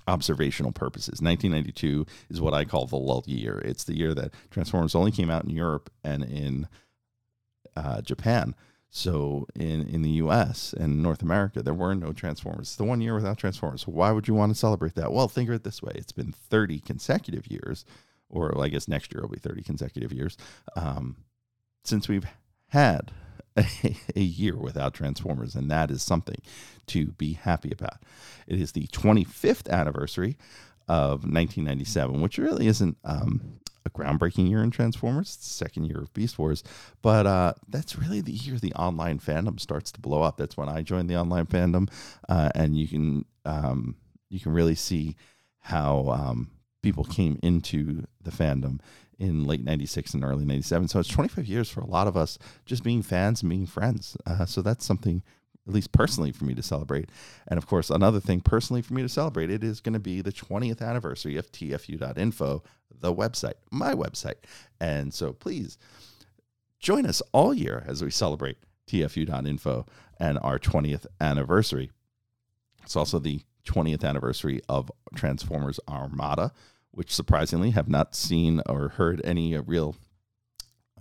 observational 0.08 0.72
purposes. 0.72 1.22
1992 1.22 2.06
is 2.30 2.42
what 2.42 2.54
I 2.54 2.66
call 2.66 2.88
the 2.88 2.98
lull 2.98 3.24
year. 3.26 3.60
It's 3.64 3.84
the 3.84 3.98
year 3.98 4.14
that 4.16 4.34
Transformers 4.50 4.96
only 4.96 5.12
came 5.12 5.30
out 5.30 5.44
in 5.44 5.50
Europe 5.50 5.90
and 6.04 6.24
in 6.24 6.68
uh, 7.76 8.02
Japan. 8.02 8.56
So 8.90 9.48
in, 9.56 9.88
in 9.88 10.02
the 10.04 10.12
US 10.12 10.74
and 10.74 11.02
North 11.02 11.22
America, 11.22 11.64
there 11.64 11.74
were 11.74 11.96
no 11.96 12.14
Transformers. 12.14 12.68
It's 12.68 12.76
the 12.76 12.84
one 12.84 13.02
year 13.02 13.16
without 13.16 13.38
Transformers. 13.38 13.88
Why 13.88 14.12
would 14.12 14.28
you 14.28 14.34
want 14.34 14.52
to 14.52 14.60
celebrate 14.60 14.96
that? 14.96 15.12
Well, 15.12 15.28
think 15.28 15.50
of 15.50 15.56
it 15.56 15.64
this 15.64 15.82
way 15.82 15.94
it's 15.96 16.12
been 16.12 16.32
30 16.32 16.80
consecutive 16.80 17.48
years, 17.48 17.86
or 18.30 18.60
I 18.62 18.68
guess 18.68 18.88
next 18.88 19.12
year 19.14 19.22
will 19.22 19.30
be 19.30 19.40
30 19.40 19.64
consecutive 19.64 20.14
years, 20.14 20.38
um, 20.76 21.18
since 21.84 22.08
we've 22.08 22.26
had 22.70 23.12
a, 23.58 23.66
a, 24.16 24.22
year 24.22 24.58
without 24.58 24.94
Transformers, 24.94 25.56
and 25.56 25.70
that 25.70 25.92
is 25.92 26.02
something 26.02 26.42
to 26.88 27.12
be 27.12 27.34
happy 27.34 27.72
about. 27.72 28.02
It 28.48 28.60
is 28.60 28.72
the 28.72 28.88
25th 28.88 29.70
anniversary 29.70 30.38
of 30.88 31.24
1997, 31.24 32.20
which 32.20 32.38
really 32.38 32.68
isn't 32.68 32.98
um, 33.04 33.60
a 33.86 33.90
groundbreaking 33.90 34.50
year 34.50 34.64
in 34.64 34.72
Transformers. 34.72 35.36
It's 35.36 35.48
the 35.48 35.54
second 35.54 35.86
year 35.86 36.00
of 36.00 36.14
Beast 36.14 36.40
Wars, 36.40 36.64
but 37.02 37.28
uh, 37.28 37.54
that's 37.68 37.98
really 37.98 38.22
the 38.22 38.32
year 38.32 38.58
the 38.58 38.74
online 38.74 39.20
fandom 39.20 39.60
starts 39.60 39.92
to 39.92 40.02
blow 40.02 40.24
up. 40.24 40.38
That's 40.38 40.58
when 40.58 40.70
I 40.70 40.82
joined 40.82 41.10
the 41.10 41.18
online 41.18 41.46
fandom, 41.46 41.92
uh, 42.28 42.50
and 42.56 42.78
you 42.78 42.88
can 42.88 43.26
um, 43.46 43.96
you 44.30 44.40
can 44.40 44.54
really 44.54 44.76
see 44.76 45.16
how 45.60 46.08
um, 46.10 46.52
people 46.82 47.04
came 47.04 47.40
into 47.42 48.06
the 48.22 48.32
fandom 48.32 48.80
in 49.20 49.46
late 49.46 49.64
96 49.64 50.14
and 50.14 50.24
early 50.24 50.46
97 50.46 50.88
so 50.88 51.00
it's 51.00 51.10
25 51.10 51.46
years 51.46 51.70
for 51.70 51.82
a 51.82 51.88
lot 51.88 52.08
of 52.08 52.18
us 52.18 52.38
just 52.66 52.84
being 52.84 53.02
fans 53.02 53.42
and 53.42 53.50
being 53.50 53.66
friends 53.66 54.18
uh, 54.26 54.46
so 54.46 54.62
that's 54.62 54.86
something 54.86 55.24
at 55.68 55.74
least 55.74 55.92
personally 55.92 56.32
for 56.32 56.46
me 56.46 56.54
to 56.54 56.62
celebrate. 56.62 57.10
And 57.48 57.58
of 57.58 57.68
course, 57.68 57.90
another 57.90 58.20
thing 58.20 58.42
personally 58.42 58.82
for 58.82 58.94
me 58.94 59.02
to 59.02 59.10
celebrate, 59.10 59.50
it 59.50 59.64
is 59.64 59.80
going 59.80 59.94
to 59.94 60.00
be 60.00 60.22
the 60.22 60.32
20th 60.32 60.82
anniversary 60.82 61.38
of 61.38 61.52
TFU.info, 61.52 62.64
the 63.00 63.14
website, 63.14 63.54
my 63.72 63.94
website. 63.94 64.44
And 64.80 65.14
so 65.14 65.32
please 65.32 65.78
join 66.80 67.06
us 67.06 67.22
all 67.32 67.54
year 67.54 67.84
as 67.88 68.04
we 68.04 68.12
celebrate 68.12 68.58
TFU.info 68.88 69.86
and 70.20 70.38
our 70.40 70.60
20th 70.60 71.06
anniversary. 71.22 71.92
It's 72.84 72.96
also 72.96 73.20
the 73.20 73.42
20th 73.66 74.04
anniversary 74.04 74.62
of 74.68 74.92
Transformers 75.16 75.80
Armada, 75.88 76.52
which 76.94 77.14
surprisingly 77.14 77.72
have 77.72 77.90
not 77.90 78.16
seen 78.16 78.62
or 78.68 78.90
heard 78.90 79.22
any 79.24 79.58
real 79.58 79.96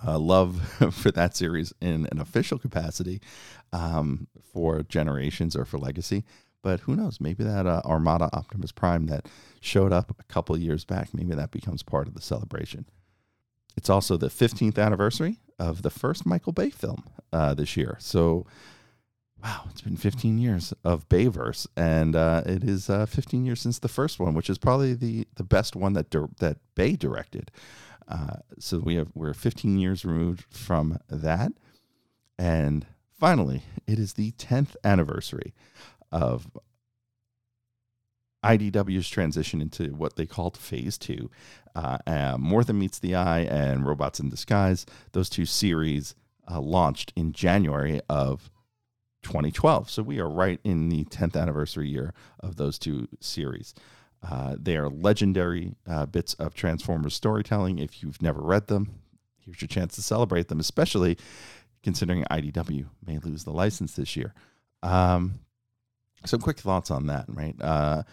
uh, 0.05 0.19
love 0.19 0.61
for 0.93 1.11
that 1.11 1.37
series 1.37 1.73
in 1.81 2.09
an 2.11 2.19
official 2.19 2.59
capacity 2.59 3.21
um, 3.73 4.27
for 4.53 4.83
Generations 4.83 5.55
or 5.55 5.65
for 5.65 5.79
Legacy. 5.79 6.25
But 6.63 6.81
who 6.81 6.95
knows? 6.95 7.21
Maybe 7.21 7.45
that 7.45 7.67
uh, 7.67 7.83
Armada 7.85 8.31
Optimus 8.33 8.73
Prime 8.73 9.07
that 9.07 9.27
showed 9.61 9.93
up 9.93 10.15
a 10.19 10.25
couple 10.25 10.57
years 10.57 10.85
back, 10.85 11.13
maybe 11.13 11.35
that 11.35 11.51
becomes 11.51 11.83
part 11.83 12.07
of 12.07 12.15
the 12.15 12.23
celebration. 12.23 12.87
It's 13.77 13.91
also 13.91 14.17
the 14.17 14.29
15th 14.29 14.79
anniversary 14.79 15.39
of 15.59 15.83
the 15.83 15.91
first 15.91 16.25
Michael 16.25 16.53
Bay 16.53 16.71
film 16.71 17.05
uh, 17.33 17.55
this 17.55 17.77
year. 17.77 17.97
So, 17.99 18.47
wow, 19.43 19.65
it's 19.71 19.81
been 19.81 19.97
15 19.97 20.39
years 20.39 20.73
of 20.85 21.09
Bayverse, 21.09 21.67
and 21.77 22.15
uh, 22.15 22.43
it 22.47 22.63
is 22.63 22.89
uh, 22.89 23.07
15 23.07 23.45
years 23.45 23.61
since 23.61 23.79
the 23.79 23.89
first 23.89 24.21
one, 24.21 24.35
which 24.35 24.49
is 24.51 24.59
probably 24.59 24.95
the 24.95 25.27
the 25.37 25.45
best 25.45 25.75
one 25.77 25.93
that 25.95 26.11
that 26.39 26.59
Bay 26.75 26.97
directed. 26.97 27.51
Uh, 28.09 28.37
so 28.59 28.79
we 28.79 28.95
have 28.97 29.09
we're 29.15 29.35
15 29.35 29.79
years 29.79 30.05
removed 30.05 30.45
from 30.51 30.99
that, 31.09 31.53
and 32.39 32.87
finally, 33.19 33.63
it 33.87 33.99
is 33.99 34.15
the 34.15 34.33
10th 34.33 34.77
anniversary 34.85 35.55
of 36.11 36.51
IDW's 38.45 39.09
transition 39.09 39.61
into 39.61 39.95
what 39.95 40.17
they 40.17 40.27
called 40.27 40.57
Phase 40.57 40.99
Two. 40.99 41.31
Uh, 41.75 42.37
More 42.39 42.65
Than 42.65 42.79
Meets 42.79 42.99
the 42.99 43.15
Eye 43.15 43.41
and 43.41 43.87
Robots 43.87 44.21
in 44.21 44.29
Disguise, 44.29 44.85
those 45.13 45.31
two 45.31 45.47
series 45.47 46.15
uh, 46.51 46.61
launched 46.61 47.13
in 47.17 47.33
January 47.33 48.01
of 48.09 48.51
2012. 49.23 49.91
So 49.91 50.03
we 50.03 50.19
are 50.19 50.29
right 50.29 50.61
in 50.65 50.89
the 50.89 51.05
10th 51.05 51.41
anniversary 51.41 51.89
year 51.89 52.13
of 52.41 52.57
those 52.57 52.79
two 52.79 53.09
series. 53.21 53.75
Uh, 54.23 54.57
they 54.59 54.77
are 54.77 54.89
legendary 54.89 55.75
uh, 55.89 56.07
bits 56.07 56.35
of 56.35 56.55
Transformers 56.55 57.15
storytelling. 57.15 57.79
If 57.79 58.03
you've 58.03 58.23
never 58.23 58.41
read 58.41 58.69
them, 58.69 59.01
here's 59.41 59.61
your 59.61 59.69
chance 59.69 59.95
to 59.97 60.03
celebrate 60.03 60.49
them, 60.49 60.61
especially 60.61 61.19
considering 61.83 62.25
IDW 62.31 62.87
may 63.05 63.19
lose 63.19 63.45
the 63.45 63.51
license 63.51 63.95
this 63.95 64.17
year. 64.17 64.35
Um, 64.83 65.41
some 66.25 66.41
quick 66.41 66.59
thoughts 66.59 66.91
on 66.91 67.07
that, 67.07 67.25
right? 67.29 67.57
Uh, 67.61 68.05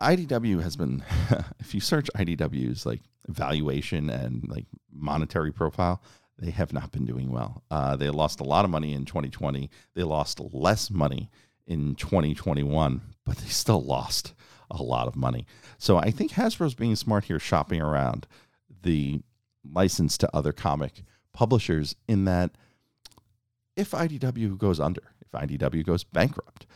IDW 0.00 0.62
has 0.62 0.76
been, 0.76 1.04
if 1.60 1.74
you 1.74 1.80
search 1.80 2.08
IDW's 2.16 2.86
like 2.86 3.02
valuation 3.28 4.08
and 4.08 4.48
like 4.48 4.66
monetary 4.92 5.52
profile, 5.52 6.02
they 6.38 6.50
have 6.50 6.72
not 6.72 6.92
been 6.92 7.06
doing 7.06 7.30
well. 7.30 7.62
Uh, 7.70 7.96
they 7.96 8.10
lost 8.10 8.40
a 8.40 8.44
lot 8.44 8.64
of 8.64 8.70
money 8.70 8.92
in 8.92 9.04
2020. 9.04 9.70
They 9.94 10.02
lost 10.02 10.40
less 10.52 10.90
money 10.90 11.30
in 11.66 11.94
2021, 11.94 13.00
but 13.24 13.38
they 13.38 13.48
still 13.48 13.82
lost 13.82 14.34
a 14.70 14.82
lot 14.82 15.08
of 15.08 15.16
money. 15.16 15.46
So 15.78 15.96
I 15.96 16.10
think 16.10 16.32
Hasbro's 16.32 16.74
being 16.74 16.96
smart 16.96 17.24
here, 17.24 17.38
shopping 17.38 17.80
around 17.80 18.26
the 18.82 19.20
license 19.64 20.18
to 20.18 20.36
other 20.36 20.52
comic 20.52 21.02
publishers 21.32 21.96
in 22.08 22.24
that 22.24 22.52
if 23.74 23.90
IDW 23.90 24.56
goes 24.58 24.80
under, 24.80 25.02
if 25.20 25.30
IDW 25.32 25.84
goes 25.84 26.04
bankrupt, 26.04 26.66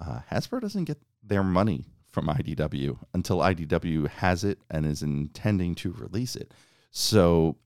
uh, 0.00 0.20
Hasbro 0.30 0.60
doesn't 0.60 0.84
get 0.84 0.98
their 1.22 1.42
money 1.42 1.86
from 2.10 2.26
IDW 2.26 2.98
until 3.14 3.38
IDW 3.38 4.08
has 4.08 4.44
it 4.44 4.58
and 4.70 4.84
is 4.84 5.02
intending 5.02 5.74
to 5.76 5.92
release 5.92 6.36
it. 6.36 6.52
So 6.90 7.56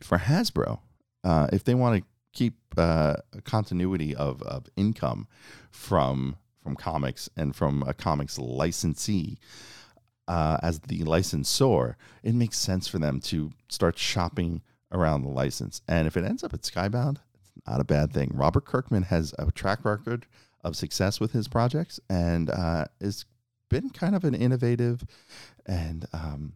for 0.00 0.18
Hasbro, 0.18 0.80
uh, 1.24 1.48
if 1.52 1.64
they 1.64 1.74
want 1.74 2.02
to 2.02 2.08
keep 2.32 2.54
uh, 2.76 3.16
a 3.32 3.42
continuity 3.42 4.14
of, 4.14 4.42
of 4.42 4.66
income 4.76 5.26
from 5.70 6.36
from 6.62 6.76
comics 6.76 7.30
and 7.38 7.56
from 7.56 7.82
a 7.86 7.94
comics 7.94 8.38
licensee 8.38 9.38
uh, 10.28 10.58
as 10.62 10.78
the 10.80 11.02
licensor, 11.04 11.96
it 12.22 12.34
makes 12.34 12.58
sense 12.58 12.86
for 12.86 12.98
them 12.98 13.18
to 13.18 13.50
start 13.70 13.96
shopping 13.96 14.60
around 14.92 15.22
the 15.22 15.30
license. 15.30 15.80
And 15.88 16.06
if 16.06 16.18
it 16.18 16.24
ends 16.24 16.44
up 16.44 16.52
at 16.52 16.60
Skybound, 16.60 17.16
it's 17.40 17.66
not 17.66 17.80
a 17.80 17.84
bad 17.84 18.12
thing. 18.12 18.30
Robert 18.34 18.66
Kirkman 18.66 19.04
has 19.04 19.34
a 19.38 19.50
track 19.52 19.86
record 19.86 20.26
of 20.62 20.76
success 20.76 21.18
with 21.18 21.32
his 21.32 21.48
projects 21.48 21.98
and 22.10 22.50
uh, 22.50 22.84
has 23.00 23.24
been 23.70 23.88
kind 23.88 24.14
of 24.14 24.24
an 24.24 24.34
innovative 24.34 25.02
and 25.64 26.04
um, 26.12 26.52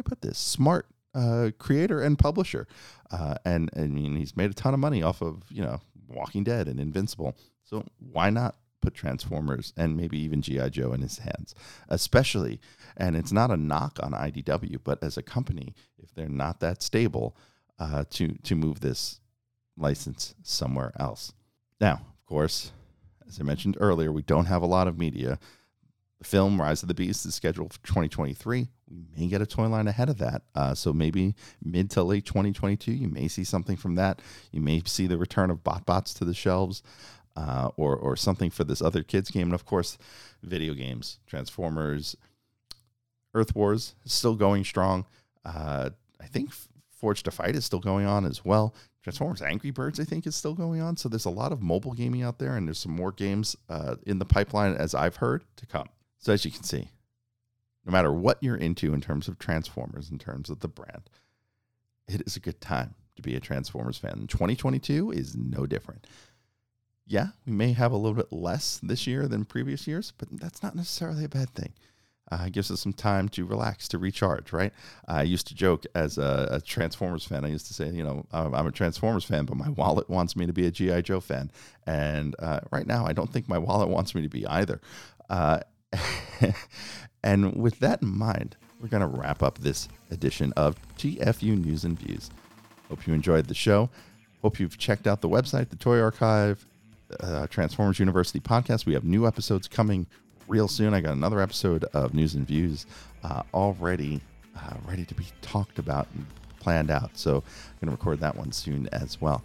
me 0.00 0.02
put 0.02 0.22
this 0.22 0.38
smart 0.38 0.86
uh, 1.14 1.50
creator 1.58 2.00
and 2.00 2.18
publisher, 2.18 2.66
uh, 3.10 3.36
and 3.44 3.70
I 3.76 3.86
mean 3.86 4.16
he's 4.16 4.36
made 4.36 4.50
a 4.50 4.54
ton 4.54 4.74
of 4.74 4.80
money 4.80 5.02
off 5.02 5.22
of 5.22 5.42
you 5.50 5.62
know 5.62 5.80
Walking 6.08 6.44
Dead 6.44 6.68
and 6.68 6.80
Invincible. 6.80 7.36
So 7.64 7.84
why 7.98 8.30
not 8.30 8.56
put 8.80 8.94
Transformers 8.94 9.72
and 9.76 9.96
maybe 9.96 10.18
even 10.18 10.42
GI 10.42 10.70
Joe 10.70 10.92
in 10.92 11.02
his 11.02 11.18
hands, 11.18 11.54
especially? 11.88 12.60
And 12.96 13.16
it's 13.16 13.32
not 13.32 13.50
a 13.50 13.56
knock 13.56 13.98
on 14.02 14.12
IDW, 14.12 14.78
but 14.82 15.02
as 15.02 15.16
a 15.16 15.22
company, 15.22 15.74
if 15.98 16.14
they're 16.14 16.28
not 16.28 16.60
that 16.60 16.82
stable, 16.82 17.36
uh, 17.78 18.04
to 18.10 18.34
to 18.42 18.54
move 18.54 18.80
this 18.80 19.20
license 19.76 20.34
somewhere 20.42 20.92
else. 20.98 21.32
Now, 21.80 21.94
of 21.94 22.26
course, 22.26 22.72
as 23.26 23.40
I 23.40 23.44
mentioned 23.44 23.76
earlier, 23.80 24.12
we 24.12 24.22
don't 24.22 24.46
have 24.46 24.62
a 24.62 24.66
lot 24.66 24.88
of 24.88 24.98
media. 24.98 25.38
The 26.20 26.26
film 26.26 26.60
Rise 26.60 26.82
of 26.82 26.88
the 26.88 26.94
Beast 26.94 27.24
is 27.24 27.34
scheduled 27.34 27.72
for 27.72 27.86
2023. 27.86 28.68
We 28.90 29.04
may 29.16 29.26
get 29.26 29.40
a 29.40 29.46
toy 29.46 29.68
line 29.68 29.88
ahead 29.88 30.10
of 30.10 30.18
that. 30.18 30.42
Uh, 30.54 30.74
so 30.74 30.92
maybe 30.92 31.34
mid 31.64 31.90
to 31.92 32.02
late 32.02 32.26
2022, 32.26 32.92
you 32.92 33.08
may 33.08 33.26
see 33.26 33.42
something 33.42 33.76
from 33.76 33.94
that. 33.94 34.20
You 34.52 34.60
may 34.60 34.82
see 34.84 35.06
the 35.06 35.16
return 35.16 35.50
of 35.50 35.64
BotBots 35.64 36.16
to 36.18 36.24
the 36.24 36.34
shelves. 36.34 36.82
Uh, 37.36 37.70
or, 37.76 37.96
or 37.96 38.16
something 38.16 38.50
for 38.50 38.64
this 38.64 38.82
other 38.82 39.04
kids 39.04 39.30
game. 39.30 39.44
And 39.44 39.54
of 39.54 39.64
course, 39.64 39.96
video 40.42 40.74
games, 40.74 41.20
Transformers, 41.28 42.16
Earth 43.34 43.54
Wars 43.54 43.94
still 44.04 44.34
going 44.34 44.64
strong. 44.64 45.06
Uh, 45.44 45.90
I 46.20 46.26
think 46.26 46.50
Forged 46.90 47.26
to 47.26 47.30
Fight 47.30 47.54
is 47.54 47.64
still 47.64 47.78
going 47.78 48.04
on 48.04 48.26
as 48.26 48.44
well. 48.44 48.74
Transformers 49.02 49.40
Angry 49.40 49.70
Birds, 49.70 49.98
I 49.98 50.04
think, 50.04 50.26
is 50.26 50.36
still 50.36 50.54
going 50.54 50.80
on. 50.80 50.96
So 50.96 51.08
there's 51.08 51.24
a 51.24 51.30
lot 51.30 51.52
of 51.52 51.62
mobile 51.62 51.92
gaming 51.92 52.22
out 52.22 52.38
there, 52.38 52.56
and 52.56 52.66
there's 52.66 52.78
some 52.80 52.92
more 52.92 53.12
games 53.12 53.56
uh, 53.68 53.94
in 54.06 54.18
the 54.18 54.26
pipeline, 54.26 54.74
as 54.74 54.94
I've 54.94 55.16
heard, 55.16 55.44
to 55.56 55.66
come. 55.66 55.88
So 56.20 56.32
as 56.32 56.44
you 56.44 56.50
can 56.50 56.62
see, 56.62 56.88
no 57.84 57.92
matter 57.92 58.12
what 58.12 58.38
you're 58.42 58.56
into 58.56 58.94
in 58.94 59.00
terms 59.00 59.26
of 59.26 59.38
Transformers, 59.38 60.10
in 60.10 60.18
terms 60.18 60.50
of 60.50 60.60
the 60.60 60.68
brand, 60.68 61.08
it 62.06 62.22
is 62.26 62.36
a 62.36 62.40
good 62.40 62.60
time 62.60 62.94
to 63.16 63.22
be 63.22 63.34
a 63.34 63.40
Transformers 63.40 63.98
fan. 63.98 64.26
2022 64.28 65.10
is 65.10 65.34
no 65.34 65.66
different. 65.66 66.06
Yeah, 67.06 67.28
we 67.46 67.52
may 67.52 67.72
have 67.72 67.90
a 67.90 67.96
little 67.96 68.14
bit 68.14 68.32
less 68.32 68.78
this 68.82 69.06
year 69.06 69.26
than 69.26 69.44
previous 69.44 69.86
years, 69.86 70.12
but 70.16 70.28
that's 70.30 70.62
not 70.62 70.76
necessarily 70.76 71.24
a 71.24 71.28
bad 71.28 71.50
thing. 71.54 71.72
Uh, 72.30 72.44
it 72.46 72.52
gives 72.52 72.70
us 72.70 72.80
some 72.80 72.92
time 72.92 73.28
to 73.30 73.44
relax, 73.44 73.88
to 73.88 73.98
recharge, 73.98 74.52
right? 74.52 74.72
I 75.08 75.22
used 75.22 75.48
to 75.48 75.54
joke 75.54 75.84
as 75.96 76.16
a, 76.16 76.48
a 76.52 76.60
Transformers 76.60 77.24
fan. 77.24 77.44
I 77.44 77.48
used 77.48 77.66
to 77.66 77.74
say, 77.74 77.88
you 77.88 78.04
know, 78.04 78.24
I'm 78.30 78.66
a 78.66 78.70
Transformers 78.70 79.24
fan, 79.24 79.46
but 79.46 79.56
my 79.56 79.70
wallet 79.70 80.08
wants 80.08 80.36
me 80.36 80.46
to 80.46 80.52
be 80.52 80.66
a 80.66 80.70
G.I. 80.70 81.00
Joe 81.00 81.18
fan. 81.18 81.50
And 81.86 82.36
uh, 82.38 82.60
right 82.70 82.86
now, 82.86 83.04
I 83.04 83.12
don't 83.12 83.32
think 83.32 83.48
my 83.48 83.58
wallet 83.58 83.88
wants 83.88 84.14
me 84.14 84.22
to 84.22 84.28
be 84.28 84.46
either. 84.46 84.80
Uh, 85.28 85.60
and 87.22 87.54
with 87.54 87.78
that 87.80 88.02
in 88.02 88.08
mind, 88.08 88.56
we're 88.80 88.88
going 88.88 89.00
to 89.02 89.06
wrap 89.18 89.42
up 89.42 89.58
this 89.58 89.88
edition 90.10 90.52
of 90.56 90.76
TFU 90.96 91.62
News 91.64 91.84
and 91.84 91.98
Views. 91.98 92.30
Hope 92.88 93.06
you 93.06 93.14
enjoyed 93.14 93.46
the 93.46 93.54
show. 93.54 93.90
Hope 94.42 94.58
you've 94.58 94.78
checked 94.78 95.06
out 95.06 95.20
the 95.20 95.28
website, 95.28 95.68
the 95.68 95.76
Toy 95.76 96.00
Archive, 96.00 96.64
uh, 97.20 97.46
Transformers 97.48 97.98
University 97.98 98.40
podcast. 98.40 98.86
We 98.86 98.94
have 98.94 99.04
new 99.04 99.26
episodes 99.26 99.68
coming 99.68 100.06
real 100.48 100.66
soon. 100.66 100.94
I 100.94 101.00
got 101.00 101.12
another 101.12 101.40
episode 101.40 101.84
of 101.92 102.14
News 102.14 102.34
and 102.34 102.46
Views 102.46 102.86
uh, 103.22 103.42
already 103.52 104.20
uh, 104.56 104.74
ready 104.86 105.04
to 105.04 105.14
be 105.14 105.24
talked 105.42 105.78
about 105.78 106.08
and 106.14 106.26
planned 106.58 106.90
out. 106.90 107.10
So 107.14 107.36
I'm 107.36 107.86
going 107.86 107.86
to 107.86 107.90
record 107.90 108.20
that 108.20 108.36
one 108.36 108.52
soon 108.52 108.88
as 108.92 109.20
well. 109.20 109.42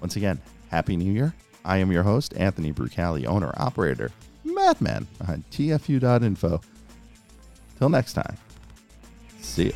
Once 0.00 0.16
again, 0.16 0.40
Happy 0.70 0.96
New 0.96 1.12
Year. 1.12 1.34
I 1.64 1.78
am 1.78 1.90
your 1.90 2.02
host, 2.02 2.34
Anthony 2.36 2.72
Brucali, 2.72 3.26
owner, 3.26 3.52
operator, 3.56 4.10
madman 4.54 5.06
on 5.28 5.44
TFU.info. 5.50 6.60
Till 7.78 7.88
next 7.88 8.12
time, 8.14 8.36
see 9.40 9.66
you. 9.66 9.72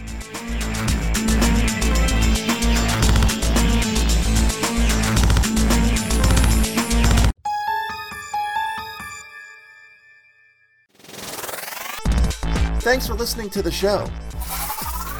Thanks 12.81 13.07
for 13.07 13.13
listening 13.13 13.51
to 13.51 13.61
the 13.61 13.71
show. 13.71 14.09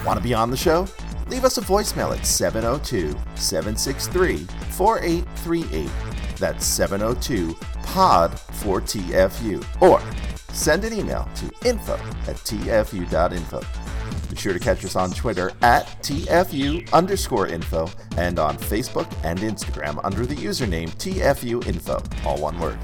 Want 0.07 0.17
to 0.17 0.23
be 0.23 0.33
on 0.33 0.51
the 0.51 0.57
show? 0.57 0.87
Leave 1.29 1.45
us 1.45 1.59
a 1.59 1.61
voicemail 1.61 2.17
at 2.17 2.25
702 2.25 3.11
763 3.35 4.39
4838. 4.71 6.28
That's 6.39 6.65
702 6.65 7.55
POD 7.83 8.33
4TFU. 8.33 9.83
Or 9.83 10.01
send 10.53 10.85
an 10.85 10.93
email 10.93 11.29
to 11.37 11.69
info 11.69 11.95
at 12.27 12.37
tfu.info. 12.37 13.61
Be 14.31 14.37
sure 14.37 14.53
to 14.53 14.59
catch 14.59 14.85
us 14.85 14.97
on 14.97 15.11
Twitter 15.11 15.53
at 15.63 15.87
TFU 16.03 16.93
underscore 16.93 17.47
info 17.47 17.89
and 18.17 18.39
on 18.39 18.59
Facebook 18.59 19.11
and 19.25 19.39
Instagram 19.41 20.01
under 20.05 20.27
the 20.27 20.35
username 20.35 20.91
TFU 20.97 21.67
info, 21.67 22.03
all 22.27 22.39
one 22.39 22.59
word. 22.61 22.79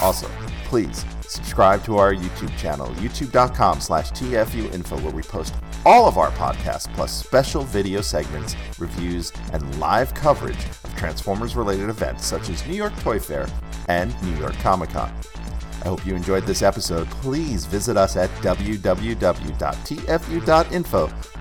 Also, 0.00 0.28
please 0.64 1.04
subscribe 1.22 1.84
to 1.84 1.98
our 1.98 2.14
YouTube 2.14 2.56
channel, 2.58 2.86
youtube.com 2.96 3.80
slash 3.80 4.10
tfuinfo, 4.12 5.00
where 5.02 5.12
we 5.12 5.22
post 5.22 5.54
all 5.84 6.08
of 6.08 6.18
our 6.18 6.30
podcasts, 6.32 6.92
plus 6.94 7.12
special 7.12 7.62
video 7.64 8.00
segments, 8.00 8.56
reviews, 8.78 9.32
and 9.52 9.78
live 9.78 10.14
coverage 10.14 10.66
of 11.04 11.10
Transformers-related 11.10 11.88
events 11.88 12.24
such 12.24 12.48
as 12.48 12.66
New 12.66 12.74
York 12.74 12.96
Toy 13.00 13.18
Fair 13.18 13.46
and 13.88 14.14
New 14.22 14.36
York 14.38 14.54
Comic 14.54 14.90
Con. 14.90 15.12
I 15.82 15.88
hope 15.88 16.06
you 16.06 16.14
enjoyed 16.14 16.44
this 16.44 16.62
episode. 16.62 17.08
Please 17.10 17.66
visit 17.66 17.96
us 17.96 18.16
at 18.16 18.30
www.tfu.info, 18.40 18.80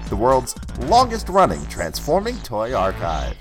the 0.09 0.15
world's 0.15 0.55
longest 0.79 1.29
running 1.29 1.65
transforming 1.67 2.37
toy 2.39 2.73
archive. 2.73 3.37